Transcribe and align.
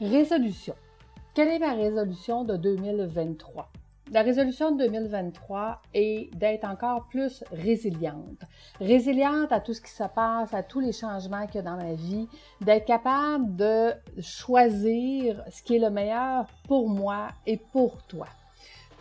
Résolution. 0.00 0.74
Quelle 1.34 1.48
est 1.48 1.58
ma 1.60 1.72
résolution 1.72 2.42
de 2.42 2.56
2023? 2.56 3.70
La 4.10 4.22
résolution 4.22 4.72
de 4.72 4.86
2023 4.86 5.82
est 5.94 6.34
d'être 6.34 6.64
encore 6.64 7.06
plus 7.06 7.44
résiliente. 7.52 8.42
Résiliente 8.80 9.52
à 9.52 9.60
tout 9.60 9.72
ce 9.72 9.80
qui 9.80 9.92
se 9.92 10.02
passe, 10.12 10.52
à 10.52 10.64
tous 10.64 10.80
les 10.80 10.90
changements 10.90 11.46
qu'il 11.46 11.56
y 11.56 11.58
a 11.58 11.62
dans 11.62 11.76
ma 11.76 11.92
vie, 11.92 12.26
d'être 12.60 12.86
capable 12.86 13.54
de 13.54 13.92
choisir 14.20 15.44
ce 15.48 15.62
qui 15.62 15.76
est 15.76 15.78
le 15.78 15.90
meilleur 15.90 16.46
pour 16.66 16.88
moi 16.88 17.28
et 17.46 17.56
pour 17.56 18.02
toi. 18.02 18.26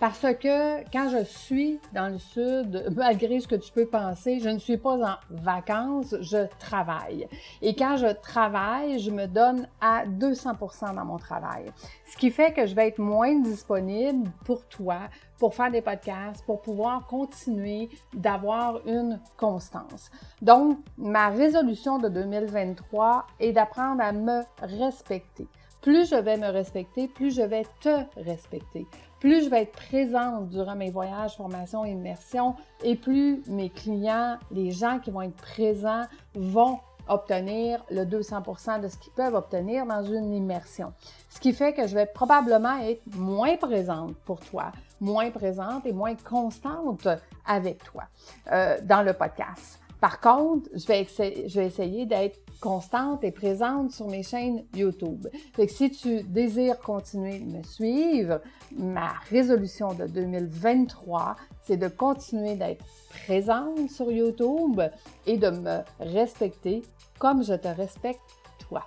Parce 0.04 0.34
que 0.36 0.84
quand 0.92 1.08
je 1.08 1.24
suis 1.24 1.80
dans 1.94 2.10
le 2.10 2.20
sud, 2.20 2.92
malgré 2.98 3.40
ce 3.40 3.48
que 3.48 3.56
tu 3.56 3.72
peux 3.72 3.86
penser, 3.86 4.42
je 4.42 4.50
ne 4.50 4.60
suis 4.60 4.76
pas 4.76 4.98
en 4.98 5.16
vacances, 5.30 6.14
je 6.20 6.46
travaille. 6.60 7.26
Et 7.62 7.74
quand 7.74 7.96
je 7.96 8.08
travaille, 8.08 9.00
je 9.00 9.10
me 9.12 9.28
donne 9.28 9.66
à 9.80 10.06
200% 10.06 10.94
dans 10.94 11.06
mon 11.06 11.16
travail. 11.16 11.72
Ce 12.06 12.18
qui 12.18 12.32
fait 12.32 12.52
que 12.52 12.66
je 12.66 12.76
vais 12.76 12.90
être 12.90 13.00
moins 13.00 13.40
disponible 13.40 14.30
pour 14.44 14.66
toi, 14.66 15.08
pour 15.40 15.56
faire 15.56 15.72
des 15.72 15.82
podcasts, 15.82 16.46
pour 16.46 16.62
pouvoir 16.62 17.08
continuer 17.08 17.88
d'avoir 18.14 18.86
une 18.86 19.22
constance. 19.38 20.12
Donc, 20.42 20.80
ma 20.98 21.30
résolution 21.30 21.98
de 21.98 22.10
2023 22.10 23.26
est 23.40 23.54
d'apprendre 23.54 24.04
à 24.04 24.12
me 24.12 24.42
respecter. 24.62 25.48
Plus 25.84 26.10
je 26.10 26.16
vais 26.16 26.38
me 26.38 26.48
respecter, 26.48 27.08
plus 27.08 27.36
je 27.36 27.44
vais 27.44 27.66
te 27.82 28.04
respecter 28.18 28.88
plus 29.24 29.46
je 29.46 29.50
vais 29.50 29.62
être 29.62 29.72
présente 29.72 30.50
durant 30.50 30.76
mes 30.76 30.92
voyages, 30.92 31.38
formations, 31.38 31.86
immersions, 31.86 32.56
et 32.84 32.98
plus 32.98 33.42
mes 33.48 33.70
clients, 33.70 34.38
les 34.52 34.72
gens 34.72 35.00
qui 35.00 35.12
vont 35.12 35.22
être 35.22 35.38
présents, 35.38 36.04
vont 36.36 36.80
obtenir 37.08 37.82
le 37.90 38.04
200% 38.04 38.82
de 38.82 38.90
ce 38.90 38.98
qu'ils 38.98 39.14
peuvent 39.14 39.34
obtenir 39.34 39.86
dans 39.86 40.04
une 40.04 40.34
immersion. 40.34 40.92
Ce 41.30 41.40
qui 41.40 41.54
fait 41.54 41.72
que 41.72 41.88
je 41.88 41.96
vais 41.96 42.06
probablement 42.06 42.78
être 42.80 43.02
moins 43.16 43.56
présente 43.56 44.14
pour 44.26 44.42
toi, 44.42 44.74
moins 45.00 45.32
présente 45.32 45.86
et 45.86 45.94
moins 45.94 46.16
constante 46.16 47.08
avec 47.46 47.82
toi 47.86 48.04
euh, 48.52 48.78
dans 48.84 49.04
le 49.04 49.14
podcast. 49.14 49.83
Par 50.04 50.20
contre, 50.20 50.70
je 50.76 50.86
vais, 50.86 51.66
essayer 51.66 52.06
d'être 52.06 52.38
constante 52.60 53.24
et 53.24 53.32
présente 53.32 53.92
sur 53.92 54.10
mes 54.10 54.22
chaînes 54.22 54.66
YouTube. 54.76 55.30
Si 55.70 55.92
tu 55.92 56.24
désires 56.24 56.78
continuer 56.80 57.40
de 57.40 57.60
me 57.60 57.64
suivre, 57.64 58.42
ma 58.78 59.14
résolution 59.30 59.94
de 59.94 60.06
2023, 60.08 61.38
c'est 61.62 61.78
de 61.78 61.88
continuer 61.88 62.56
d'être 62.58 62.84
présente 63.26 63.90
sur 63.90 64.12
YouTube 64.12 64.82
et 65.26 65.38
de 65.38 65.52
me 65.52 65.80
respecter 66.02 66.82
comme 67.18 67.42
je 67.42 67.54
te 67.54 67.70
respecte 67.70 68.20
toi. 68.68 68.84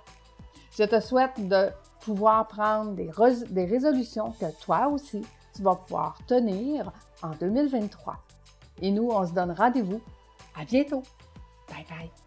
Je 0.77 0.83
te 0.83 0.99
souhaite 0.99 1.47
de 1.47 1.69
pouvoir 2.01 2.47
prendre 2.47 2.91
des 2.91 3.65
résolutions 3.65 4.35
que 4.39 4.45
toi 4.63 4.87
aussi, 4.87 5.25
tu 5.55 5.63
vas 5.63 5.73
pouvoir 5.73 6.19
tenir 6.27 6.91
en 7.23 7.31
2023. 7.39 8.17
Et 8.83 8.91
nous, 8.91 9.09
on 9.09 9.25
se 9.25 9.33
donne 9.33 9.49
rendez-vous 9.49 9.99
à 10.57 10.65
bientôt. 10.65 11.03
Bye 11.69 11.85
bye. 11.89 12.26